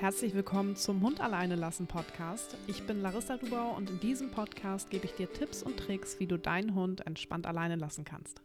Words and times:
Herzlich 0.00 0.32
willkommen 0.32 0.76
zum 0.76 1.02
Hund 1.02 1.20
alleine 1.20 1.56
lassen 1.56 1.88
Podcast. 1.88 2.56
Ich 2.68 2.86
bin 2.86 3.02
Larissa 3.02 3.36
Dubau 3.36 3.74
und 3.76 3.90
in 3.90 3.98
diesem 3.98 4.30
Podcast 4.30 4.90
gebe 4.90 5.06
ich 5.06 5.14
dir 5.14 5.32
Tipps 5.32 5.60
und 5.60 5.76
Tricks, 5.76 6.20
wie 6.20 6.28
du 6.28 6.38
deinen 6.38 6.76
Hund 6.76 7.04
entspannt 7.04 7.48
alleine 7.48 7.74
lassen 7.74 8.04
kannst. 8.04 8.40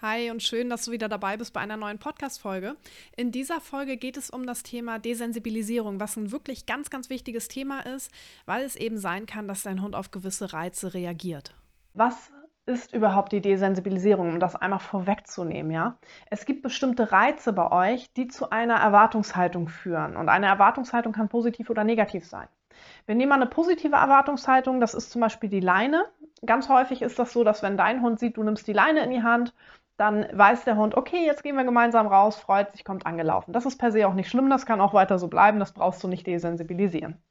Hi 0.00 0.30
und 0.30 0.42
schön, 0.42 0.70
dass 0.70 0.86
du 0.86 0.90
wieder 0.90 1.10
dabei 1.10 1.36
bist 1.36 1.52
bei 1.52 1.60
einer 1.60 1.76
neuen 1.76 1.98
Podcast-Folge. 1.98 2.76
In 3.14 3.30
dieser 3.30 3.60
Folge 3.60 3.98
geht 3.98 4.16
es 4.16 4.30
um 4.30 4.46
das 4.46 4.62
Thema 4.62 4.98
Desensibilisierung, 4.98 6.00
was 6.00 6.16
ein 6.16 6.32
wirklich 6.32 6.64
ganz, 6.64 6.88
ganz 6.88 7.10
wichtiges 7.10 7.48
Thema 7.48 7.80
ist, 7.80 8.10
weil 8.46 8.64
es 8.64 8.74
eben 8.74 8.96
sein 8.96 9.26
kann, 9.26 9.48
dass 9.48 9.64
dein 9.64 9.82
Hund 9.82 9.94
auf 9.94 10.10
gewisse 10.10 10.54
Reize 10.54 10.94
reagiert. 10.94 11.54
Was 11.92 12.32
ist 12.70 12.94
überhaupt 12.94 13.32
die 13.32 13.42
Desensibilisierung, 13.42 14.30
um 14.30 14.40
das 14.40 14.56
einmal 14.56 14.78
vorwegzunehmen, 14.78 15.70
ja? 15.70 15.98
Es 16.30 16.46
gibt 16.46 16.62
bestimmte 16.62 17.12
Reize 17.12 17.52
bei 17.52 17.70
euch, 17.70 18.12
die 18.14 18.28
zu 18.28 18.50
einer 18.50 18.76
Erwartungshaltung 18.76 19.68
führen. 19.68 20.16
Und 20.16 20.30
eine 20.30 20.46
Erwartungshaltung 20.46 21.12
kann 21.12 21.28
positiv 21.28 21.68
oder 21.68 21.84
negativ 21.84 22.26
sein. 22.26 22.48
Wir 23.04 23.14
nehmen 23.14 23.28
mal 23.28 23.34
eine 23.34 23.46
positive 23.46 23.96
Erwartungshaltung, 23.96 24.80
das 24.80 24.94
ist 24.94 25.10
zum 25.10 25.20
Beispiel 25.20 25.50
die 25.50 25.60
Leine. 25.60 26.06
Ganz 26.46 26.70
häufig 26.70 27.02
ist 27.02 27.18
das 27.18 27.34
so, 27.34 27.44
dass 27.44 27.62
wenn 27.62 27.76
dein 27.76 28.00
Hund 28.00 28.18
sieht, 28.18 28.38
du 28.38 28.42
nimmst 28.42 28.66
die 28.66 28.72
Leine 28.72 29.00
in 29.00 29.10
die 29.10 29.22
Hand 29.22 29.52
dann 30.00 30.26
weiß 30.32 30.64
der 30.64 30.78
Hund, 30.78 30.96
okay, 30.96 31.26
jetzt 31.26 31.42
gehen 31.42 31.56
wir 31.56 31.64
gemeinsam 31.64 32.06
raus, 32.06 32.36
freut 32.36 32.72
sich, 32.72 32.86
kommt 32.86 33.04
angelaufen. 33.04 33.52
Das 33.52 33.66
ist 33.66 33.76
per 33.76 33.92
se 33.92 34.08
auch 34.08 34.14
nicht 34.14 34.30
schlimm, 34.30 34.48
das 34.48 34.64
kann 34.64 34.80
auch 34.80 34.94
weiter 34.94 35.18
so 35.18 35.28
bleiben, 35.28 35.58
das 35.58 35.72
brauchst 35.72 36.02
du 36.02 36.08
nicht 36.08 36.26
desensibilisieren. 36.26 37.22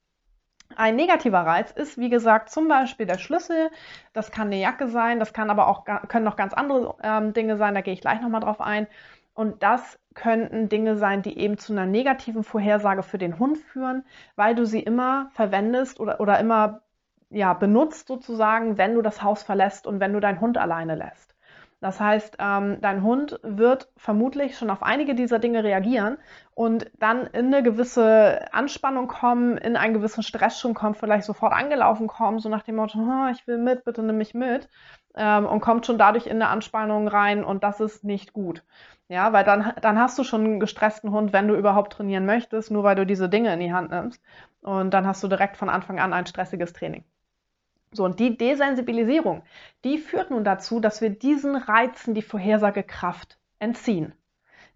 Ein 0.75 0.95
negativer 0.95 1.39
Reiz 1.39 1.71
ist, 1.71 1.97
wie 1.97 2.09
gesagt, 2.09 2.49
zum 2.49 2.67
Beispiel 2.67 3.05
der 3.05 3.17
Schlüssel. 3.17 3.69
Das 4.13 4.31
kann 4.31 4.47
eine 4.47 4.59
Jacke 4.59 4.87
sein, 4.87 5.19
das 5.19 5.33
kann 5.33 5.49
aber 5.49 5.67
auch 5.67 5.83
können 6.07 6.25
noch 6.25 6.35
ganz 6.35 6.53
andere 6.53 6.95
ähm, 7.03 7.33
Dinge 7.33 7.57
sein. 7.57 7.75
Da 7.75 7.81
gehe 7.81 7.93
ich 7.93 8.01
gleich 8.01 8.21
nochmal 8.21 8.41
drauf 8.41 8.61
ein. 8.61 8.87
Und 9.33 9.63
das 9.63 9.99
könnten 10.15 10.69
Dinge 10.69 10.97
sein, 10.97 11.21
die 11.21 11.37
eben 11.37 11.57
zu 11.57 11.73
einer 11.73 11.85
negativen 11.85 12.43
Vorhersage 12.43 13.03
für 13.03 13.17
den 13.17 13.39
Hund 13.39 13.57
führen, 13.57 14.05
weil 14.35 14.55
du 14.55 14.65
sie 14.65 14.81
immer 14.81 15.29
verwendest 15.33 15.99
oder, 15.99 16.19
oder 16.19 16.39
immer 16.39 16.81
ja, 17.29 17.53
benutzt 17.53 18.07
sozusagen, 18.07 18.77
wenn 18.77 18.95
du 18.95 19.01
das 19.01 19.21
Haus 19.23 19.43
verlässt 19.43 19.87
und 19.87 19.99
wenn 19.99 20.13
du 20.13 20.19
deinen 20.19 20.41
Hund 20.41 20.57
alleine 20.57 20.95
lässt. 20.95 21.28
Das 21.81 21.99
heißt, 21.99 22.37
ähm, 22.39 22.79
dein 22.81 23.03
Hund 23.03 23.39
wird 23.41 23.89
vermutlich 23.95 24.57
schon 24.57 24.69
auf 24.69 24.83
einige 24.83 25.15
dieser 25.15 25.39
Dinge 25.39 25.63
reagieren 25.63 26.17
und 26.53 26.91
dann 26.99 27.27
in 27.27 27.47
eine 27.47 27.63
gewisse 27.63 28.53
Anspannung 28.53 29.07
kommen, 29.07 29.57
in 29.57 29.77
einen 29.77 29.93
gewissen 29.93 30.21
Stress 30.21 30.59
schon 30.59 30.73
kommen, 30.73 30.95
vielleicht 30.95 31.25
sofort 31.25 31.53
angelaufen 31.53 32.07
kommen, 32.07 32.39
so 32.39 32.49
nach 32.49 32.63
dem 32.63 32.75
Motto, 32.75 32.99
oh, 32.99 33.31
ich 33.31 33.47
will 33.47 33.57
mit, 33.57 33.85
bitte 33.85 34.03
nimm 34.03 34.17
mich 34.17 34.33
mit 34.33 34.67
ähm, 35.15 35.45
und 35.45 35.61
kommt 35.61 35.85
schon 35.85 35.97
dadurch 35.97 36.27
in 36.27 36.33
eine 36.33 36.49
Anspannung 36.49 37.07
rein 37.07 37.45
und 37.45 37.63
das 37.63 37.79
ist 37.79 38.03
nicht 38.03 38.33
gut. 38.33 38.63
Ja, 39.07 39.33
weil 39.33 39.43
dann, 39.43 39.73
dann 39.81 39.99
hast 39.99 40.19
du 40.19 40.23
schon 40.23 40.43
einen 40.45 40.59
gestressten 40.59 41.11
Hund, 41.11 41.33
wenn 41.33 41.47
du 41.47 41.55
überhaupt 41.55 41.93
trainieren 41.93 42.25
möchtest, 42.25 42.71
nur 42.71 42.83
weil 42.83 42.95
du 42.95 43.05
diese 43.05 43.29
Dinge 43.29 43.53
in 43.53 43.59
die 43.59 43.73
Hand 43.73 43.89
nimmst. 43.89 44.21
Und 44.61 44.91
dann 44.93 45.07
hast 45.07 45.23
du 45.23 45.27
direkt 45.27 45.57
von 45.57 45.69
Anfang 45.69 45.99
an 45.99 46.13
ein 46.13 46.27
stressiges 46.27 46.73
Training. 46.73 47.03
So, 47.91 48.03
und 48.03 48.19
die 48.19 48.37
Desensibilisierung, 48.37 49.43
die 49.83 49.97
führt 49.97 50.29
nun 50.29 50.43
dazu, 50.43 50.79
dass 50.79 51.01
wir 51.01 51.09
diesen 51.09 51.55
Reizen 51.55 52.13
die 52.13 52.21
Vorhersagekraft 52.21 53.39
entziehen. 53.57 54.13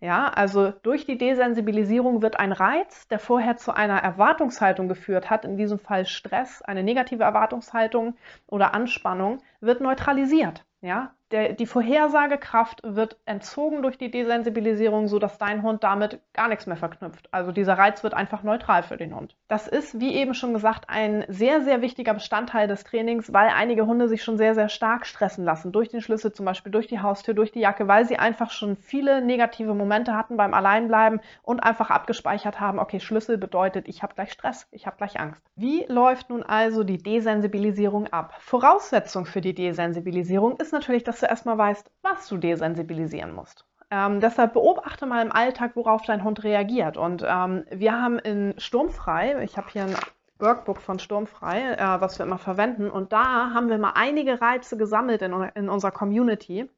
Ja, 0.04 0.28
also 0.28 0.72
durch 0.72 1.06
die 1.06 1.18
Desensibilisierung 1.18 2.22
wird 2.22 2.38
ein 2.38 2.52
Reiz, 2.52 3.08
der 3.08 3.20
vorher 3.20 3.56
zu 3.56 3.72
einer 3.74 4.00
Erwartungshaltung 4.00 4.90
geführt 4.90 5.30
hat, 5.30 5.46
in 5.46 5.56
diesem 5.56 5.80
Fall 5.80 6.06
Stress, 6.06 6.62
eine 6.62 6.84
negative 6.84 7.24
Erwartungshaltung 7.24 8.18
oder 8.48 8.74
Anspannung, 8.74 9.38
wird 9.62 9.80
neutralisiert. 9.80 10.66
Ja, 10.82 11.14
der, 11.34 11.54
die 11.54 11.66
Vorhersagekraft 11.66 12.82
wird 12.84 13.18
entzogen 13.26 13.82
durch 13.82 13.98
die 13.98 14.12
Desensibilisierung, 14.12 15.08
sodass 15.08 15.40
dein 15.40 15.64
Hund 15.64 15.84
damit 15.84 16.20
gar 16.32 16.48
nichts 16.48 16.68
mehr 16.68 16.78
verknüpft. 16.78 17.28
Also 17.32 17.52
dieser 17.52 17.74
Reiz 17.74 18.04
wird 18.04 18.14
einfach 18.14 18.44
neutral 18.44 18.84
für 18.84 18.98
den 18.98 19.16
Hund. 19.16 19.36
Das 19.48 19.68
ist, 19.68 20.00
wie 20.00 20.14
eben 20.14 20.36
schon 20.36 20.54
gesagt, 20.54 20.86
ein 20.90 21.26
sehr, 21.28 21.62
sehr 21.62 21.82
wichtiger 21.82 22.14
Bestandteil 22.14 22.68
des 22.68 22.84
Trainings, 22.84 23.34
weil 23.34 23.50
einige 23.50 23.88
Hunde 23.88 24.08
sich 24.08 24.24
schon 24.24 24.38
sehr, 24.38 24.54
sehr 24.54 24.70
stark 24.70 25.08
stressen 25.08 25.44
lassen. 25.44 25.72
Durch 25.72 25.90
den 25.90 26.02
Schlüssel, 26.02 26.32
zum 26.34 26.46
Beispiel 26.46 26.72
durch 26.72 26.86
die 26.86 27.00
Haustür, 27.00 27.34
durch 27.34 27.52
die 27.52 27.62
Jacke, 27.62 27.88
weil 27.88 28.06
sie 28.06 28.20
einfach 28.20 28.52
schon 28.52 28.76
viele 28.76 29.22
negative 29.22 29.74
Momente 29.74 30.16
hatten 30.16 30.38
beim 30.38 30.54
Alleinbleiben 30.54 31.20
und 31.42 31.62
einfach 31.62 31.90
abgespeichert 31.90 32.60
haben, 32.60 32.78
okay, 32.78 33.00
Schlüssel 33.00 33.40
bedeutet, 33.40 33.88
ich 33.88 34.04
habe 34.04 34.14
gleich 34.14 34.32
Stress, 34.32 34.68
ich 34.72 34.86
habe 34.86 34.98
gleich 34.98 35.20
Angst. 35.20 35.42
Wie 35.56 35.86
läuft 35.88 36.30
nun 36.30 36.44
also 36.44 36.84
die 36.84 37.00
Desensibilisierung 37.00 38.08
ab? 38.14 38.36
Voraussetzung 38.40 39.26
für 39.26 39.42
die 39.42 39.56
Desensibilisierung 39.56 40.58
ist 40.58 40.74
natürlich, 40.74 41.04
dass 41.04 41.23
du 41.24 41.28
erstmal 41.28 41.58
weißt, 41.58 41.90
was 42.02 42.28
du 42.28 42.38
desensibilisieren 42.38 43.34
musst. 43.34 43.66
Ähm, 43.90 44.20
deshalb 44.20 44.54
beobachte 44.54 45.06
mal 45.06 45.24
im 45.24 45.32
Alltag, 45.32 45.76
worauf 45.76 46.04
dein 46.04 46.24
Hund 46.24 46.44
reagiert. 46.44 46.98
Und 46.98 47.24
ähm, 47.28 47.66
wir 47.70 47.94
haben 47.94 48.20
in 48.20 48.54
Sturmfrei, 48.58 49.44
ich 49.44 49.58
habe 49.58 49.70
hier 49.72 49.84
ein 49.84 49.96
Workbook 50.40 50.82
von 50.82 51.00
Sturmfrei, 51.00 51.74
äh, 51.74 52.02
was 52.02 52.18
wir 52.18 52.26
immer 52.26 52.40
verwenden, 52.40 52.90
und 52.90 53.14
da 53.14 53.52
haben 53.54 53.70
wir 53.70 53.78
mal 53.78 53.94
einige 53.96 54.42
Reize 54.42 54.78
gesammelt 54.78 55.22
in, 55.22 55.32
in 55.56 55.70
unserer 55.70 55.92
Community 55.92 56.70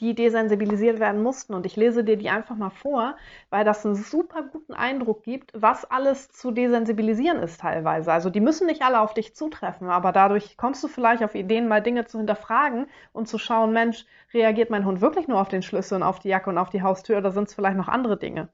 die 0.00 0.14
desensibilisiert 0.14 0.98
werden 0.98 1.22
mussten. 1.22 1.54
Und 1.54 1.66
ich 1.66 1.76
lese 1.76 2.04
dir 2.04 2.16
die 2.16 2.30
einfach 2.30 2.56
mal 2.56 2.70
vor, 2.70 3.16
weil 3.50 3.64
das 3.64 3.84
einen 3.84 3.94
super 3.94 4.42
guten 4.42 4.72
Eindruck 4.72 5.22
gibt, 5.24 5.52
was 5.54 5.84
alles 5.84 6.30
zu 6.30 6.50
desensibilisieren 6.50 7.38
ist 7.38 7.60
teilweise. 7.60 8.12
Also 8.12 8.30
die 8.30 8.40
müssen 8.40 8.66
nicht 8.66 8.82
alle 8.82 9.00
auf 9.00 9.14
dich 9.14 9.34
zutreffen, 9.34 9.88
aber 9.88 10.12
dadurch 10.12 10.56
kommst 10.56 10.82
du 10.82 10.88
vielleicht 10.88 11.22
auf 11.22 11.34
Ideen, 11.34 11.68
mal 11.68 11.82
Dinge 11.82 12.06
zu 12.06 12.18
hinterfragen 12.18 12.86
und 13.12 13.28
zu 13.28 13.38
schauen, 13.38 13.72
Mensch, 13.72 14.06
reagiert 14.32 14.70
mein 14.70 14.84
Hund 14.84 15.00
wirklich 15.00 15.28
nur 15.28 15.40
auf 15.40 15.48
den 15.48 15.62
Schlüssel 15.62 15.96
und 15.96 16.02
auf 16.02 16.18
die 16.18 16.28
Jacke 16.28 16.50
und 16.50 16.58
auf 16.58 16.70
die 16.70 16.82
Haustür 16.82 17.18
oder 17.18 17.30
sind 17.30 17.48
es 17.48 17.54
vielleicht 17.54 17.76
noch 17.76 17.88
andere 17.88 18.18
Dinge? 18.18 18.48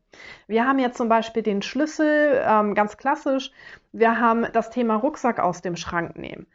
Wir 0.46 0.66
haben 0.66 0.78
jetzt 0.78 0.98
zum 0.98 1.08
Beispiel 1.08 1.42
den 1.42 1.62
Schlüssel, 1.62 2.42
ähm, 2.46 2.74
ganz 2.74 2.96
klassisch. 2.96 3.52
Wir 3.92 4.18
haben 4.18 4.46
das 4.52 4.70
Thema 4.70 4.96
Rucksack 4.96 5.38
aus 5.38 5.62
dem 5.62 5.76
Schrank 5.76 6.16
nehmen. 6.16 6.46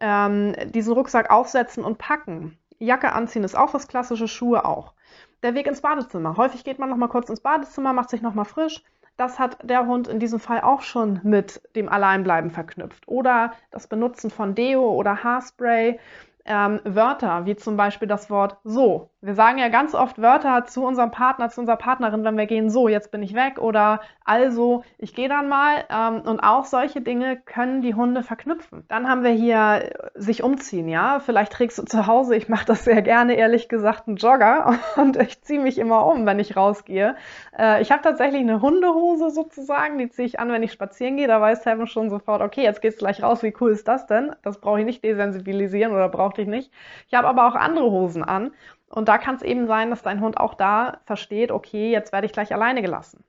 Ähm, 0.00 0.54
diesen 0.72 0.94
Rucksack 0.94 1.30
aufsetzen 1.30 1.84
und 1.84 1.98
packen. 1.98 2.58
Jacke 2.80 3.12
anziehen 3.12 3.44
ist 3.44 3.56
auch 3.56 3.74
was 3.74 3.88
Klassisches, 3.88 4.30
Schuhe 4.30 4.64
auch. 4.64 4.94
Der 5.42 5.54
Weg 5.54 5.66
ins 5.66 5.82
Badezimmer. 5.82 6.36
Häufig 6.36 6.64
geht 6.64 6.78
man 6.78 6.88
noch 6.88 6.96
mal 6.96 7.08
kurz 7.08 7.28
ins 7.28 7.40
Badezimmer, 7.40 7.92
macht 7.92 8.10
sich 8.10 8.22
noch 8.22 8.34
mal 8.34 8.44
frisch. 8.44 8.82
Das 9.16 9.38
hat 9.38 9.58
der 9.62 9.86
Hund 9.86 10.08
in 10.08 10.18
diesem 10.18 10.40
Fall 10.40 10.62
auch 10.62 10.80
schon 10.80 11.20
mit 11.22 11.60
dem 11.76 11.90
Alleinbleiben 11.90 12.50
verknüpft. 12.50 13.06
Oder 13.06 13.52
das 13.70 13.86
Benutzen 13.86 14.30
von 14.30 14.54
Deo 14.54 14.90
oder 14.94 15.22
Haarspray 15.22 16.00
ähm, 16.46 16.80
Wörter, 16.84 17.44
wie 17.44 17.54
zum 17.54 17.76
Beispiel 17.76 18.08
das 18.08 18.30
Wort 18.30 18.56
so. 18.64 19.09
Wir 19.22 19.34
sagen 19.34 19.58
ja 19.58 19.68
ganz 19.68 19.94
oft 19.94 20.20
Wörter 20.20 20.64
zu 20.64 20.82
unserem 20.82 21.10
Partner, 21.10 21.50
zu 21.50 21.60
unserer 21.60 21.76
Partnerin, 21.76 22.24
wenn 22.24 22.38
wir 22.38 22.46
gehen, 22.46 22.70
so, 22.70 22.88
jetzt 22.88 23.10
bin 23.10 23.22
ich 23.22 23.34
weg 23.34 23.58
oder 23.58 24.00
also, 24.24 24.84
ich 24.96 25.14
gehe 25.14 25.28
dann 25.28 25.48
mal. 25.48 25.84
Ähm, 25.90 26.22
und 26.22 26.40
auch 26.40 26.64
solche 26.64 27.00
Dinge 27.00 27.36
können 27.36 27.82
die 27.82 27.94
Hunde 27.94 28.22
verknüpfen. 28.22 28.84
Dann 28.88 29.08
haben 29.08 29.22
wir 29.22 29.32
hier 29.32 29.90
äh, 29.92 30.08
sich 30.14 30.42
umziehen, 30.42 30.88
ja. 30.88 31.20
Vielleicht 31.20 31.52
trägst 31.52 31.78
du 31.78 31.82
zu 31.82 32.06
Hause, 32.06 32.34
ich 32.36 32.48
mache 32.48 32.64
das 32.64 32.84
sehr 32.84 33.02
gerne, 33.02 33.34
ehrlich 33.34 33.68
gesagt, 33.68 34.08
einen 34.08 34.16
Jogger 34.16 34.78
und 34.96 35.16
ich 35.16 35.42
ziehe 35.42 35.60
mich 35.60 35.78
immer 35.78 36.06
um, 36.06 36.24
wenn 36.24 36.38
ich 36.38 36.56
rausgehe. 36.56 37.16
Äh, 37.58 37.82
ich 37.82 37.90
habe 37.90 38.02
tatsächlich 38.02 38.40
eine 38.40 38.62
Hundehose 38.62 39.30
sozusagen, 39.30 39.98
die 39.98 40.08
ziehe 40.08 40.26
ich 40.26 40.40
an, 40.40 40.50
wenn 40.50 40.62
ich 40.62 40.72
spazieren 40.72 41.18
gehe. 41.18 41.28
Da 41.28 41.40
weiß 41.42 41.66
Heaven 41.66 41.88
schon 41.88 42.08
sofort, 42.08 42.40
okay, 42.40 42.62
jetzt 42.62 42.80
geht's 42.80 42.96
gleich 42.96 43.22
raus, 43.22 43.42
wie 43.42 43.52
cool 43.60 43.72
ist 43.72 43.86
das 43.86 44.06
denn? 44.06 44.34
Das 44.42 44.60
brauche 44.60 44.80
ich 44.80 44.86
nicht 44.86 45.04
desensibilisieren 45.04 45.92
oder 45.92 46.08
brauchte 46.08 46.40
ich 46.40 46.48
nicht. 46.48 46.72
Ich 47.06 47.14
habe 47.14 47.28
aber 47.28 47.48
auch 47.48 47.54
andere 47.54 47.90
Hosen 47.90 48.24
an. 48.24 48.52
Und 48.90 49.08
da 49.08 49.18
kann 49.18 49.36
es 49.36 49.42
eben 49.42 49.66
sein, 49.66 49.90
dass 49.90 50.02
dein 50.02 50.20
Hund 50.20 50.38
auch 50.38 50.54
da 50.54 50.98
versteht, 51.04 51.52
okay, 51.52 51.92
jetzt 51.92 52.12
werde 52.12 52.26
ich 52.26 52.32
gleich 52.32 52.52
alleine 52.52 52.82
gelassen. 52.82 53.24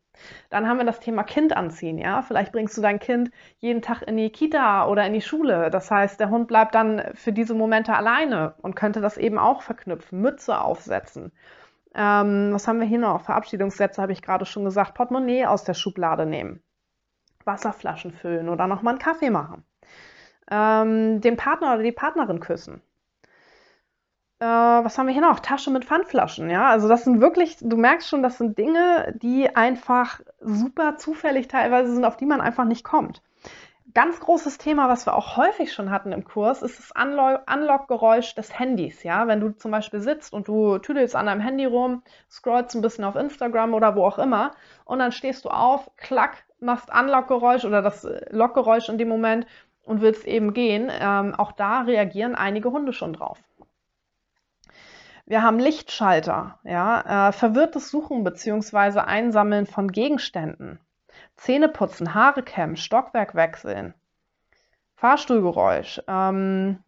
Dann 0.50 0.68
haben 0.68 0.78
wir 0.78 0.86
das 0.86 1.00
Thema 1.00 1.24
Kind 1.24 1.56
anziehen, 1.56 1.98
ja. 1.98 2.24
Vielleicht 2.24 2.52
bringst 2.52 2.78
du 2.78 2.82
dein 2.82 3.00
Kind 3.00 3.32
jeden 3.60 3.82
Tag 3.82 4.02
in 4.02 4.18
die 4.18 4.32
Kita 4.32 4.88
oder 4.88 5.06
in 5.06 5.14
die 5.14 5.22
Schule. 5.22 5.70
Das 5.70 5.90
heißt, 5.90 6.20
der 6.20 6.30
Hund 6.30 6.48
bleibt 6.48 6.76
dann 6.76 7.04
für 7.14 7.32
diese 7.32 7.54
Momente 7.54 7.94
alleine 7.96 8.56
und 8.62 8.76
könnte 8.76 9.02
das 9.02 9.18
eben 9.18 9.38
auch 9.38 9.62
verknüpfen, 9.62 10.20
Mütze 10.20 10.60
aufsetzen. 10.60 11.32
Ähm, 11.94 12.50
was 12.54 12.68
haben 12.68 12.80
wir 12.80 12.88
hier 12.88 13.00
noch? 13.00 13.22
Verabschiedungssätze 13.22 14.02
habe 14.02 14.14
ich 14.14 14.22
gerade 14.22 14.46
schon 14.46 14.66
gesagt. 14.66 14.96
Portemonnaie 14.96 15.46
aus 15.46 15.64
der 15.64 15.76
Schublade 15.76 16.26
nehmen. 16.26 16.62
Wasserflaschen 17.46 18.12
füllen 18.12 18.50
oder 18.50 18.68
nochmal 18.68 18.94
einen 18.94 19.02
Kaffee 19.02 19.30
machen. 19.30 19.64
Ähm, 20.50 21.22
den 21.22 21.38
Partner 21.38 21.74
oder 21.76 21.84
die 21.84 21.92
Partnerin 21.92 22.40
küssen 22.40 22.82
äh, 24.42 24.44
was 24.44 24.98
haben 24.98 25.06
wir 25.06 25.14
hier 25.14 25.22
noch? 25.22 25.40
Tasche 25.40 25.70
mit 25.70 25.86
Pfandflaschen, 25.86 26.50
ja. 26.50 26.68
Also 26.70 26.88
das 26.88 27.04
sind 27.04 27.22
wirklich, 27.22 27.58
du 27.62 27.78
merkst 27.78 28.10
schon, 28.10 28.24
das 28.24 28.40
sind 28.40 28.58
Dinge, 28.58 29.14
die 29.22 29.56
einfach 29.56 30.20
super 30.40 30.98
zufällig 30.98 31.48
teilweise 31.48 31.94
sind, 31.94 32.06
auf 32.06 32.18
die 32.18 32.26
man 32.26 32.42
einfach 32.42 32.66
nicht 32.66 32.84
kommt. 32.84 33.22
Ganz 33.94 34.20
großes 34.20 34.58
Thema, 34.58 34.90
was 34.90 35.06
wir 35.06 35.16
auch 35.16 35.38
häufig 35.38 35.74
schon 35.74 35.92
hatten 35.92 36.12
im 36.12 36.24
Kurs, 36.24 36.64
ist 36.64 36.80
das 36.80 36.92
Unlock-Geräusch 36.96 38.34
des 38.34 38.58
Handys. 38.58 39.04
Ja, 39.04 39.28
wenn 39.28 39.42
du 39.42 39.52
zum 39.52 39.70
Beispiel 39.70 40.00
sitzt 40.00 40.34
und 40.34 40.48
du 40.48 40.80
tüdelst 40.80 41.16
an 41.16 41.28
deinem 41.28 41.42
Handy 41.42 41.66
rum, 41.66 42.02
scrollst 42.30 42.74
ein 42.76 42.82
bisschen 42.82 43.04
auf 43.04 43.16
Instagram 43.16 43.76
oder 43.76 43.96
wo 43.96 44.06
auch 44.06 44.18
immer 44.18 44.52
und 44.86 45.00
dann 45.00 45.12
stehst 45.12 45.46
du 45.46 45.50
auf, 45.50 45.92
klack, 45.98 46.46
machst 46.60 46.90
Unlock-Geräusch 46.92 47.66
oder 47.66 47.84
das 47.84 48.08
Lockgeräusch 48.32 48.90
in 48.90 48.98
dem 48.98 49.10
Moment 49.10 49.46
und 49.84 50.02
willst 50.02 50.26
eben 50.26 50.54
gehen. 50.54 50.90
Ähm, 50.92 51.36
auch 51.36 51.52
da 51.52 51.82
reagieren 51.82 52.34
einige 52.34 52.72
Hunde 52.72 52.94
schon 52.94 53.14
drauf. 53.14 53.38
Wir 55.32 55.44
haben 55.44 55.60
Lichtschalter, 55.60 56.60
ja, 56.66 57.30
äh, 57.30 57.32
verwirrtes 57.32 57.90
Suchen 57.90 58.26
bzw. 58.26 59.00
Einsammeln 59.00 59.66
von 59.66 59.90
Gegenständen. 59.90 60.78
Zähne 61.38 61.70
putzen, 61.70 62.14
Haare 62.14 62.44
kämmen, 62.44 62.76
Stockwerk 62.76 63.34
wechseln, 63.34 63.94
Fahrstuhlgeräusch, 64.98 66.02
ähm, 66.06 66.84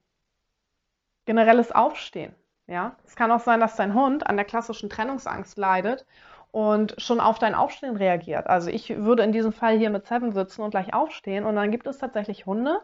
generelles 1.23 1.71
Aufstehen. 1.71 2.35
Ja, 2.67 2.97
es 3.05 3.15
kann 3.15 3.31
auch 3.31 3.39
sein, 3.39 3.61
dass 3.61 3.77
dein 3.77 3.93
Hund 3.93 4.27
an 4.27 4.35
der 4.35 4.43
klassischen 4.43 4.89
Trennungsangst 4.89 5.57
leidet 5.57 6.05
und 6.51 6.95
schon 6.97 7.21
auf 7.21 7.39
dein 7.39 7.55
Aufstehen 7.55 7.95
reagiert. 7.95 8.47
Also 8.47 8.69
ich 8.69 8.89
würde 8.89 9.23
in 9.23 9.31
diesem 9.31 9.53
Fall 9.53 9.77
hier 9.77 9.89
mit 9.89 10.05
Seven 10.05 10.33
sitzen 10.33 10.63
und 10.63 10.71
gleich 10.71 10.93
aufstehen 10.93 11.45
und 11.45 11.55
dann 11.55 11.71
gibt 11.71 11.87
es 11.87 11.97
tatsächlich 11.97 12.45
Hunde, 12.45 12.81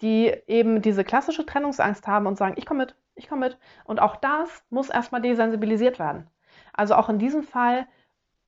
die 0.00 0.34
eben 0.46 0.82
diese 0.82 1.04
klassische 1.04 1.46
Trennungsangst 1.46 2.06
haben 2.06 2.26
und 2.26 2.36
sagen, 2.36 2.54
ich 2.56 2.66
komme 2.66 2.84
mit, 2.84 2.96
ich 3.14 3.28
komme 3.28 3.46
mit. 3.46 3.58
Und 3.84 4.00
auch 4.00 4.16
das 4.16 4.64
muss 4.70 4.90
erstmal 4.90 5.22
desensibilisiert 5.22 5.98
werden. 5.98 6.28
Also 6.72 6.94
auch 6.94 7.08
in 7.08 7.18
diesem 7.18 7.42
Fall 7.42 7.86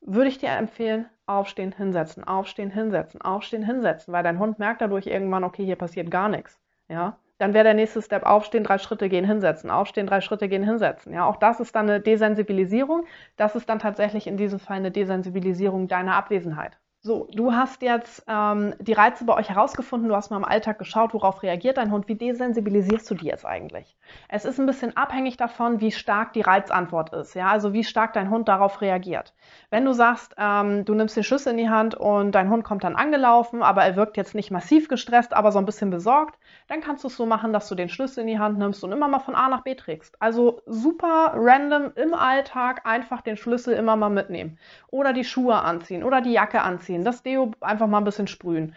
würde 0.01 0.29
ich 0.29 0.39
dir 0.39 0.51
empfehlen, 0.51 1.07
aufstehen, 1.27 1.73
hinsetzen, 1.73 2.25
aufstehen, 2.25 2.71
hinsetzen, 2.71 3.21
aufstehen, 3.21 3.65
hinsetzen, 3.65 4.13
weil 4.13 4.23
dein 4.23 4.39
Hund 4.39 4.59
merkt 4.59 4.81
dadurch 4.81 5.07
irgendwann, 5.07 5.45
okay, 5.45 5.65
hier 5.65 5.77
passiert 5.77 6.11
gar 6.11 6.29
nichts. 6.29 6.61
Ja, 6.89 7.19
dann 7.39 7.55
wäre 7.55 7.65
der 7.65 7.75
nächste 7.75 8.03
Step 8.03 8.25
aufstehen, 8.25 8.65
drei 8.65 8.79
Schritte 8.79 9.09
gehen, 9.09 9.25
hinsetzen, 9.25 9.71
aufstehen, 9.71 10.07
drei 10.07 10.21
Schritte 10.21 10.49
gehen, 10.49 10.65
hinsetzen. 10.65 11.13
Ja, 11.13 11.27
auch 11.27 11.37
das 11.37 11.61
ist 11.61 11.75
dann 11.75 11.89
eine 11.89 12.01
Desensibilisierung. 12.01 13.07
Das 13.37 13.55
ist 13.55 13.69
dann 13.69 13.79
tatsächlich 13.79 14.27
in 14.27 14.37
diesem 14.37 14.59
Fall 14.59 14.79
eine 14.79 14.91
Desensibilisierung 14.91 15.87
deiner 15.87 16.17
Abwesenheit. 16.17 16.79
So, 17.01 17.29
du 17.33 17.53
hast 17.53 17.83
jetzt 17.83 18.25
ähm, 18.27 18.75
die 18.81 18.93
Reize 18.93 19.25
bei 19.25 19.37
euch 19.37 19.49
herausgefunden, 19.51 20.09
du 20.09 20.17
hast 20.17 20.31
mal 20.31 20.37
im 20.37 20.45
Alltag 20.45 20.81
geschaut, 20.81 21.15
worauf 21.15 21.45
reagiert 21.45 21.77
dein 21.77 21.93
Hund, 21.93 22.09
wie 22.09 22.17
desensibilisierst 22.17 23.09
du 23.09 23.15
die 23.15 23.27
jetzt 23.27 23.47
eigentlich? 23.47 23.97
Es 24.29 24.45
ist 24.45 24.59
ein 24.59 24.67
bisschen 24.67 24.97
abhängig 24.97 25.37
davon, 25.37 25.81
wie 25.81 25.93
stark 25.93 26.33
die 26.33 26.41
Reizantwort 26.41 27.13
ist, 27.13 27.35
ja, 27.35 27.47
also 27.47 27.73
wie 27.73 27.85
stark 27.85 28.15
dein 28.15 28.31
Hund 28.31 28.49
darauf 28.49 28.81
reagiert. 28.81 29.33
Wenn 29.71 29.85
du 29.85 29.93
sagst, 29.93 30.35
ähm, 30.39 30.85
du 30.85 30.95
nimmst 30.95 31.17
den 31.17 31.23
Schlüssel 31.23 31.53
in 31.53 31.59
die 31.59 31.71
Hand 31.71 31.95
und 31.95 32.33
dein 32.33 32.51
Hund 32.51 32.65
kommt 32.65 32.83
dann 32.83 32.97
angelaufen, 32.97 33.63
aber 33.63 33.85
er 33.85 33.95
wirkt 33.95 34.17
jetzt 34.17 34.35
nicht 34.35 34.51
massiv 34.51 34.89
gestresst, 34.89 35.35
aber 35.35 35.53
so 35.53 35.61
ein 35.61 35.67
bisschen 35.67 35.91
besorgt, 35.91 36.37
dann 36.67 36.81
kannst 36.81 37.05
du 37.05 37.09
es 37.09 37.17
so 37.17 37.27
machen, 37.27 37.53
dass 37.53 37.69
du 37.69 37.77
den 37.77 37.89
Schlüssel 37.91 38.23
in 38.23 38.27
die 38.27 38.41
Hand 38.41 38.59
nimmst 38.59 38.83
und 38.83 38.91
immer 38.91 39.07
mal 39.07 39.21
von 39.21 39.37
A 39.37 39.49
nach 39.49 39.63
B 39.63 39.77
trägst. 39.77 40.21
Also 40.21 40.63
super 40.67 41.33
random 41.37 41.93
im 41.95 42.13
Alltag 42.13 42.85
einfach 42.87 43.21
den 43.21 43.37
Schlüssel 43.37 43.75
immer 43.75 43.95
mal 43.95 44.11
mitnehmen 44.11 44.59
oder 44.91 45.13
die 45.13 45.25
Schuhe 45.25 45.55
anziehen 45.63 46.03
oder 46.03 46.21
die 46.21 46.33
Jacke 46.33 46.61
anziehen 46.61 46.98
anziehen, 46.99 47.05
das 47.05 47.23
Deo 47.23 47.53
einfach 47.61 47.87
mal 47.87 47.99
ein 47.99 48.05
bisschen 48.05 48.27
sprühen, 48.27 48.75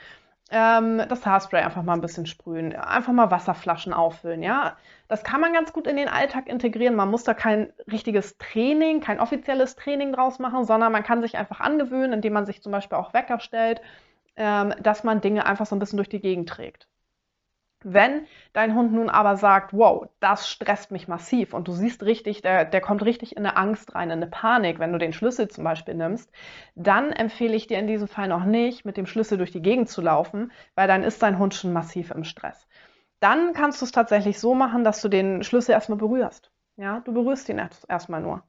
ähm, 0.52 1.02
das 1.08 1.26
Haarspray 1.26 1.62
einfach 1.62 1.84
mal 1.84 1.94
ein 1.94 2.02
bisschen 2.02 2.26
sprühen, 2.26 2.76
einfach 2.76 3.14
mal 3.14 3.32
Wasserflaschen 3.32 3.94
auffüllen, 3.94 4.44
ja. 4.44 4.78
Das 5.08 5.24
kann 5.24 5.42
man 5.42 5.54
ganz 5.54 5.74
gut 5.74 5.88
in 5.88 5.98
den 5.98 6.08
Alltag 6.08 6.48
integrieren. 6.48 6.96
Man 6.96 7.10
muss 7.10 7.24
da 7.24 7.34
kein 7.34 7.74
richtiges 7.92 8.38
Training, 8.38 9.02
kein 9.02 9.20
offizielles 9.20 9.76
Training 9.76 10.14
draus 10.14 10.40
machen, 10.40 10.66
sondern 10.66 10.92
man 10.92 11.04
kann 11.04 11.22
sich 11.22 11.38
einfach 11.38 11.60
angewöhnen, 11.60 12.14
indem 12.14 12.34
man 12.34 12.46
sich 12.46 12.62
zum 12.62 12.72
Beispiel 12.72 12.98
auch 12.98 13.14
Wecker 13.14 13.40
stellt, 13.40 13.82
ähm, 14.38 14.74
dass 14.82 15.04
man 15.04 15.22
Dinge 15.22 15.46
einfach 15.46 15.66
so 15.66 15.76
ein 15.76 15.80
bisschen 15.80 15.98
durch 15.98 16.10
die 16.10 16.22
Gegend 16.22 16.50
trägt. 16.50 16.88
Wenn 17.84 18.28
dein 18.54 18.76
Hund 18.76 18.94
nun 18.94 19.10
aber 19.10 19.38
sagt, 19.38 19.74
wow, 19.74 20.08
das 20.20 20.48
stresst 20.48 20.92
mich 20.92 21.08
massiv 21.08 21.54
und 21.54 21.68
du 21.68 21.72
siehst 21.72 22.04
richtig, 22.04 22.44
der, 22.44 22.66
der 22.66 22.82
kommt 22.82 23.04
richtig 23.04 23.36
in 23.36 23.46
eine 23.46 23.58
Angst 23.58 23.96
rein, 23.96 24.12
in 24.12 24.18
eine 24.18 24.28
Panik, 24.28 24.78
wenn 24.78 24.92
du 24.92 25.00
den 25.00 25.14
Schlüssel 25.14 25.48
zum 25.48 25.64
Beispiel 25.64 25.96
nimmst, 25.96 26.32
dann 26.76 27.12
empfehle 27.12 27.56
ich 27.56 27.66
dir 27.66 27.80
in 27.80 27.88
diesem 27.88 28.08
Fall 28.08 28.28
noch 28.28 28.44
nicht, 28.44 28.86
mit 28.86 28.98
dem 28.98 29.08
Schlüssel 29.08 29.38
durch 29.38 29.52
die 29.52 29.64
Gegend 29.64 29.90
zu 29.90 30.02
laufen, 30.02 30.52
weil 30.76 30.88
dann 30.88 31.04
ist 31.04 31.24
dein 31.24 31.40
Hund 31.40 31.56
schon 31.56 31.74
massiv 31.74 32.12
im 32.12 32.24
Stress. 32.24 32.68
Dann 33.20 33.54
kannst 33.54 33.82
du 33.82 33.86
es 33.86 33.92
tatsächlich 33.92 34.40
so 34.40 34.54
machen, 34.54 34.84
dass 34.84 35.02
du 35.02 35.10
den 35.10 35.44
Schlüssel 35.44 35.72
erstmal 35.72 35.98
berührst. 35.98 36.52
Ja, 36.78 37.00
du 37.02 37.14
berührst 37.14 37.50
ihn 37.50 37.62
erstmal 37.88 38.22
nur. 38.22 38.44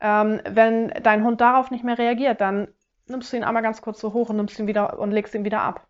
Ähm, 0.00 0.40
wenn 0.48 0.88
dein 1.02 1.24
Hund 1.24 1.40
darauf 1.40 1.70
nicht 1.70 1.84
mehr 1.84 1.98
reagiert, 1.98 2.40
dann 2.40 2.68
nimmst 3.06 3.32
du 3.32 3.36
ihn 3.36 3.44
einmal 3.44 3.62
ganz 3.62 3.82
kurz 3.82 4.00
so 4.00 4.12
hoch 4.12 4.30
und 4.30 4.36
nimmst 4.36 4.58
ihn 4.58 4.66
wieder 4.66 4.98
und 4.98 5.12
legst 5.12 5.34
ihn 5.34 5.44
wieder 5.44 5.60
ab. 5.60 5.86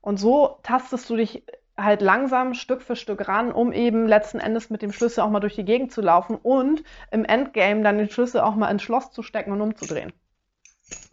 Und 0.00 0.18
so 0.18 0.58
tastest 0.62 1.08
du 1.10 1.16
dich 1.16 1.42
halt 1.76 2.00
langsam 2.02 2.54
Stück 2.54 2.82
für 2.82 2.96
Stück 2.96 3.28
ran, 3.28 3.52
um 3.52 3.72
eben 3.72 4.06
letzten 4.06 4.38
Endes 4.38 4.70
mit 4.70 4.82
dem 4.82 4.92
Schlüssel 4.92 5.20
auch 5.20 5.30
mal 5.30 5.40
durch 5.40 5.54
die 5.54 5.64
Gegend 5.64 5.92
zu 5.92 6.00
laufen 6.00 6.36
und 6.36 6.82
im 7.10 7.24
Endgame 7.24 7.82
dann 7.82 7.98
den 7.98 8.10
Schlüssel 8.10 8.40
auch 8.40 8.54
mal 8.54 8.70
ins 8.70 8.82
Schloss 8.82 9.10
zu 9.10 9.22
stecken 9.22 9.52
und 9.52 9.60
umzudrehen. 9.60 10.12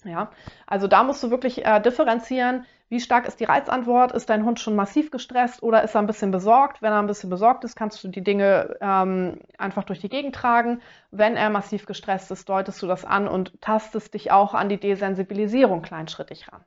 Ja, 0.06 0.32
also 0.68 0.88
da 0.88 1.04
musst 1.04 1.24
du 1.24 1.32
wirklich 1.32 1.66
äh, 1.66 1.82
differenzieren, 1.82 2.66
wie 2.90 3.00
stark 3.00 3.28
ist 3.28 3.40
die 3.40 3.46
Reizantwort, 3.46 4.12
ist 4.12 4.30
dein 4.30 4.46
Hund 4.46 4.60
schon 4.60 4.76
massiv 4.76 5.10
gestresst 5.10 5.64
oder 5.64 5.84
ist 5.84 5.96
er 5.96 6.02
ein 6.02 6.08
bisschen 6.08 6.30
besorgt? 6.30 6.84
Wenn 6.84 6.92
er 6.92 7.00
ein 7.00 7.08
bisschen 7.08 7.32
besorgt 7.32 7.64
ist, 7.64 7.76
kannst 7.76 8.04
du 8.04 8.08
die 8.08 8.24
Dinge 8.24 8.78
ähm, 8.82 9.40
einfach 9.58 9.84
durch 9.84 10.00
die 10.00 10.10
Gegend 10.10 10.36
tragen. 10.36 10.80
Wenn 11.10 11.36
er 11.36 11.50
massiv 11.50 11.88
gestresst 11.88 12.30
ist, 12.30 12.48
deutest 12.50 12.84
du 12.84 12.88
das 12.88 13.04
an 13.04 13.28
und 13.28 13.60
tastest 13.62 14.14
dich 14.14 14.32
auch 14.32 14.54
an 14.54 14.70
die 14.70 14.80
Desensibilisierung 14.80 15.82
kleinschrittig 15.82 16.52
ran. 16.52 16.64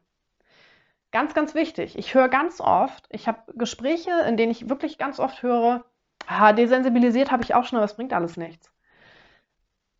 Ganz, 1.12 1.34
ganz 1.34 1.54
wichtig. 1.54 1.96
Ich 1.98 2.14
höre 2.14 2.28
ganz 2.28 2.60
oft, 2.60 3.06
ich 3.10 3.26
habe 3.28 3.40
Gespräche, 3.54 4.10
in 4.28 4.36
denen 4.36 4.52
ich 4.52 4.68
wirklich 4.68 4.98
ganz 4.98 5.18
oft 5.20 5.42
höre, 5.42 5.84
ah, 6.26 6.52
desensibilisiert 6.52 7.30
habe 7.30 7.42
ich 7.42 7.54
auch 7.54 7.64
schon, 7.64 7.76
aber 7.78 7.86
es 7.86 7.94
bringt 7.96 8.12
alles 8.12 8.36
nichts. 8.36 8.72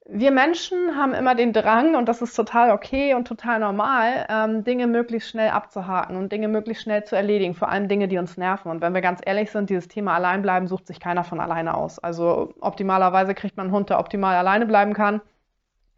Wir 0.09 0.31
Menschen 0.31 0.95
haben 0.97 1.15
immer 1.15 1.35
den 1.35 1.53
Drang, 1.53 1.97
und 1.97 2.09
das 2.09 2.23
ist 2.23 2.35
total 2.35 2.71
okay 2.71 3.15
und 3.15 3.27
total 3.27 3.59
normal, 3.59 4.27
ähm, 4.29 4.63
Dinge 4.63 4.87
möglichst 4.87 5.31
schnell 5.31 5.51
abzuhaken 5.51 6.17
und 6.17 6.31
Dinge 6.31 6.47
möglichst 6.47 6.85
schnell 6.85 7.03
zu 7.03 7.17
erledigen, 7.17 7.55
vor 7.55 7.69
allem 7.71 7.89
Dinge, 7.89 8.07
die 8.07 8.19
uns 8.19 8.37
nerven. 8.37 8.71
Und 8.71 8.81
wenn 8.83 8.95
wir 8.95 9.01
ganz 9.01 9.21
ehrlich 9.25 9.51
sind, 9.51 9.69
dieses 9.69 9.89
Thema 9.89 10.15
Alleinbleiben 10.15 10.69
sucht 10.69 10.87
sich 10.87 11.01
keiner 11.01 11.25
von 11.25 11.41
alleine 11.41 11.75
aus. 11.75 11.99
Also 11.99 12.55
optimalerweise 12.61 13.35
kriegt 13.35 13.57
man 13.57 13.67
einen 13.67 13.75
Hund, 13.75 13.91
der 13.91 13.99
optimal 13.99 14.37
alleine 14.37 14.67
bleiben 14.67 14.95
kann. 14.95 15.23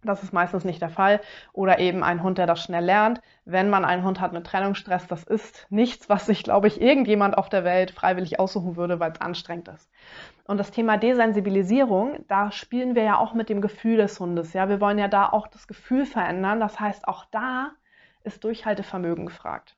Das 0.04 0.22
ist 0.22 0.32
meistens 0.32 0.64
nicht 0.64 0.80
der 0.80 0.90
Fall. 0.90 1.20
Oder 1.52 1.80
eben 1.80 2.04
ein 2.04 2.22
Hund, 2.22 2.38
der 2.38 2.46
das 2.46 2.62
schnell 2.62 2.84
lernt. 2.84 3.20
Wenn 3.44 3.68
man 3.68 3.84
einen 3.84 4.04
Hund 4.04 4.20
hat 4.20 4.32
mit 4.32 4.46
Trennungsstress, 4.46 5.06
das 5.08 5.24
ist 5.24 5.66
nichts, 5.70 6.08
was 6.08 6.26
sich, 6.26 6.44
glaube 6.44 6.68
ich, 6.68 6.80
irgendjemand 6.80 7.36
auf 7.36 7.48
der 7.48 7.64
Welt 7.64 7.90
freiwillig 7.90 8.38
aussuchen 8.38 8.76
würde, 8.76 9.00
weil 9.00 9.12
es 9.12 9.20
anstrengend 9.20 9.68
ist. 9.68 9.90
Und 10.44 10.58
das 10.58 10.70
Thema 10.70 10.96
Desensibilisierung, 10.96 12.24
da 12.28 12.52
spielen 12.52 12.94
wir 12.94 13.02
ja 13.02 13.18
auch 13.18 13.34
mit 13.34 13.48
dem 13.48 13.60
Gefühl 13.60 13.96
des 13.96 14.20
Hundes. 14.20 14.52
Ja, 14.52 14.68
wir 14.68 14.80
wollen 14.80 14.98
ja 14.98 15.08
da 15.08 15.28
auch 15.28 15.48
das 15.48 15.66
Gefühl 15.66 16.06
verändern. 16.06 16.60
Das 16.60 16.78
heißt, 16.78 17.08
auch 17.08 17.24
da 17.30 17.72
ist 18.22 18.44
Durchhaltevermögen 18.44 19.26
gefragt. 19.26 19.76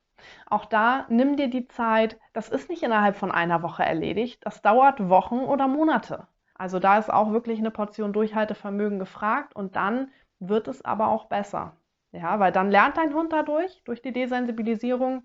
Auch 0.49 0.65
da 0.65 1.05
nimm 1.09 1.35
dir 1.35 1.49
die 1.49 1.67
Zeit. 1.67 2.19
Das 2.33 2.49
ist 2.49 2.69
nicht 2.69 2.83
innerhalb 2.83 3.15
von 3.15 3.31
einer 3.31 3.63
Woche 3.63 3.83
erledigt. 3.83 4.45
Das 4.45 4.61
dauert 4.61 5.09
Wochen 5.09 5.39
oder 5.39 5.67
Monate. 5.67 6.27
Also 6.61 6.77
da 6.77 6.99
ist 6.99 7.11
auch 7.11 7.31
wirklich 7.31 7.57
eine 7.57 7.71
Portion 7.71 8.13
Durchhaltevermögen 8.13 8.99
gefragt 8.99 9.55
und 9.55 9.75
dann 9.75 10.11
wird 10.37 10.67
es 10.67 10.85
aber 10.85 11.07
auch 11.07 11.25
besser. 11.25 11.75
Ja, 12.11 12.39
weil 12.39 12.51
dann 12.51 12.69
lernt 12.69 12.97
dein 12.97 13.15
Hund 13.15 13.33
dadurch, 13.33 13.81
durch 13.83 14.03
die 14.03 14.13
Desensibilisierung, 14.13 15.23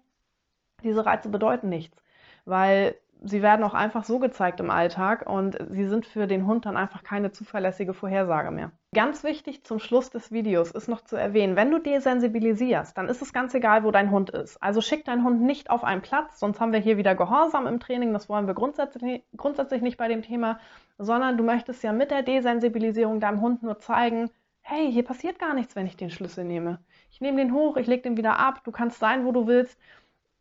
diese 0.82 1.04
Reize 1.04 1.28
bedeuten 1.28 1.68
nichts. 1.68 2.02
Weil 2.46 2.96
sie 3.22 3.42
werden 3.42 3.64
auch 3.64 3.74
einfach 3.74 4.04
so 4.04 4.18
gezeigt 4.18 4.60
im 4.60 4.70
Alltag 4.70 5.28
und 5.28 5.56
sie 5.68 5.84
sind 5.84 6.06
für 6.06 6.26
den 6.26 6.46
Hund 6.46 6.66
dann 6.66 6.76
einfach 6.76 7.02
keine 7.02 7.32
zuverlässige 7.32 7.94
Vorhersage 7.94 8.50
mehr. 8.50 8.72
Ganz 8.94 9.24
wichtig 9.24 9.64
zum 9.64 9.78
Schluss 9.78 10.10
des 10.10 10.32
Videos 10.32 10.70
ist 10.70 10.88
noch 10.88 11.02
zu 11.02 11.16
erwähnen, 11.16 11.56
wenn 11.56 11.70
du 11.70 11.78
desensibilisierst, 11.78 12.96
dann 12.96 13.08
ist 13.08 13.22
es 13.22 13.32
ganz 13.32 13.54
egal, 13.54 13.84
wo 13.84 13.90
dein 13.90 14.10
Hund 14.10 14.30
ist. 14.30 14.62
Also 14.62 14.80
schick 14.80 15.04
deinen 15.04 15.24
Hund 15.24 15.42
nicht 15.42 15.70
auf 15.70 15.84
einen 15.84 16.02
Platz, 16.02 16.40
sonst 16.40 16.60
haben 16.60 16.72
wir 16.72 16.80
hier 16.80 16.96
wieder 16.96 17.14
Gehorsam 17.14 17.66
im 17.66 17.80
Training, 17.80 18.12
das 18.12 18.28
wollen 18.28 18.46
wir 18.46 18.54
grundsätzlich, 18.54 19.22
grundsätzlich 19.36 19.82
nicht 19.82 19.98
bei 19.98 20.08
dem 20.08 20.22
Thema, 20.22 20.58
sondern 20.98 21.36
du 21.36 21.44
möchtest 21.44 21.82
ja 21.82 21.92
mit 21.92 22.10
der 22.10 22.22
Desensibilisierung 22.22 23.20
deinem 23.20 23.40
Hund 23.40 23.62
nur 23.62 23.78
zeigen, 23.78 24.30
hey, 24.60 24.90
hier 24.90 25.04
passiert 25.04 25.38
gar 25.38 25.54
nichts, 25.54 25.76
wenn 25.76 25.86
ich 25.86 25.96
den 25.96 26.10
Schlüssel 26.10 26.44
nehme. 26.44 26.80
Ich 27.10 27.20
nehme 27.20 27.36
den 27.36 27.52
hoch, 27.52 27.76
ich 27.76 27.86
lege 27.86 28.02
den 28.02 28.16
wieder 28.16 28.38
ab, 28.38 28.62
du 28.64 28.72
kannst 28.72 28.98
sein, 28.98 29.24
wo 29.24 29.32
du 29.32 29.46
willst 29.46 29.78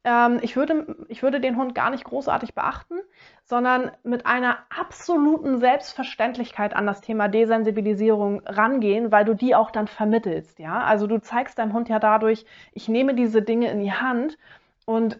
ähm, 0.05 0.39
ich, 0.41 0.55
würde, 0.55 0.95
ich 1.09 1.23
würde 1.23 1.41
den 1.41 1.57
Hund 1.57 1.75
gar 1.75 1.89
nicht 1.89 2.03
großartig 2.03 2.53
beachten, 2.53 2.99
sondern 3.43 3.91
mit 4.03 4.25
einer 4.25 4.59
absoluten 4.69 5.59
Selbstverständlichkeit 5.59 6.75
an 6.75 6.85
das 6.85 7.01
Thema 7.01 7.27
Desensibilisierung 7.27 8.41
rangehen, 8.45 9.11
weil 9.11 9.25
du 9.25 9.33
die 9.33 9.55
auch 9.55 9.71
dann 9.71 9.87
vermittelst. 9.87 10.59
Ja? 10.59 10.81
Also 10.81 11.07
du 11.07 11.19
zeigst 11.19 11.57
deinem 11.57 11.73
Hund 11.73 11.89
ja 11.89 11.99
dadurch, 11.99 12.45
ich 12.71 12.87
nehme 12.87 13.15
diese 13.15 13.41
Dinge 13.41 13.69
in 13.71 13.79
die 13.79 13.93
Hand 13.93 14.37
und 14.85 15.19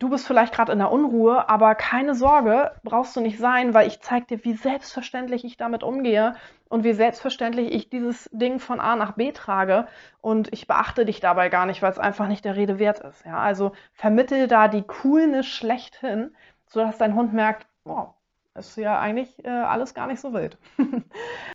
du 0.00 0.08
bist 0.08 0.26
vielleicht 0.26 0.52
gerade 0.52 0.72
in 0.72 0.78
der 0.78 0.90
Unruhe, 0.90 1.48
aber 1.48 1.76
keine 1.76 2.14
Sorge, 2.14 2.72
brauchst 2.82 3.14
du 3.14 3.20
nicht 3.20 3.38
sein, 3.38 3.74
weil 3.74 3.86
ich 3.86 4.00
zeige 4.00 4.26
dir, 4.26 4.44
wie 4.44 4.54
selbstverständlich 4.54 5.44
ich 5.44 5.56
damit 5.56 5.84
umgehe 5.84 6.34
und 6.68 6.82
wie 6.84 6.94
selbstverständlich 6.94 7.72
ich 7.72 7.90
dieses 7.90 8.28
Ding 8.32 8.58
von 8.58 8.80
A 8.80 8.96
nach 8.96 9.12
B 9.12 9.30
trage 9.30 9.86
und 10.20 10.52
ich 10.52 10.66
beachte 10.66 11.04
dich 11.04 11.20
dabei 11.20 11.50
gar 11.50 11.66
nicht, 11.66 11.82
weil 11.82 11.92
es 11.92 11.98
einfach 11.98 12.26
nicht 12.26 12.44
der 12.44 12.56
Rede 12.56 12.78
wert 12.78 13.00
ist. 13.00 13.24
Ja, 13.24 13.38
also 13.38 13.72
vermittel 13.92 14.48
da 14.48 14.68
die 14.68 14.82
Coolness 14.82 15.46
schlechthin, 15.46 16.34
sodass 16.66 16.98
dein 16.98 17.14
Hund 17.14 17.32
merkt, 17.34 17.66
wow, 17.84 18.14
ist 18.54 18.76
ja 18.76 18.98
eigentlich 18.98 19.28
äh, 19.44 19.48
alles 19.48 19.94
gar 19.94 20.06
nicht 20.08 20.20
so 20.20 20.32
wild. 20.32 20.58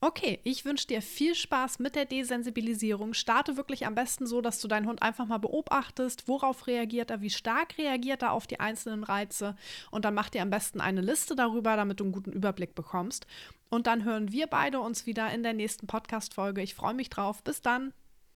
okay, 0.01 0.39
ich 0.43 0.63
wünsche 0.63 0.87
dir 0.87 1.01
viel 1.01 1.35
Spaß 1.35 1.79
mit 1.79 1.95
der 1.95 2.05
Desensibilisierung. 2.05 3.13
Starte 3.13 3.57
wirklich 3.57 3.85
am 3.85 3.95
besten 3.95 4.25
so, 4.25 4.41
dass 4.41 4.61
du 4.61 4.67
deinen 4.67 4.87
Hund 4.87 5.01
einfach 5.01 5.25
mal 5.25 5.39
beobachtest, 5.39 6.27
worauf 6.27 6.67
reagiert 6.67 7.11
er, 7.11 7.21
wie 7.21 7.29
stark 7.29 7.77
reagiert 7.77 8.21
er 8.21 8.31
auf 8.31 8.47
die 8.47 8.59
einzelnen 8.59 9.03
Reize 9.03 9.55
und 9.91 10.05
dann 10.05 10.13
mach 10.13 10.29
dir 10.29 10.41
am 10.41 10.49
besten 10.49 10.79
eine 10.79 11.01
Liste 11.01 11.35
darüber, 11.35 11.75
damit 11.75 11.99
du 11.99 12.05
einen 12.05 12.13
guten 12.13 12.31
Überblick 12.31 12.75
bekommst. 12.75 13.27
Und 13.69 13.87
dann 13.87 14.05
hören 14.05 14.31
wir 14.31 14.47
beide 14.47 14.79
uns 14.79 15.05
wieder 15.05 15.31
in 15.31 15.43
der 15.43 15.53
nächsten 15.53 15.87
Podcast-Folge. 15.87 16.61
Ich 16.61 16.75
freue 16.75 16.93
mich 16.93 17.09
drauf. 17.09 17.43
Bis 17.43 17.61
dann. 17.61 17.93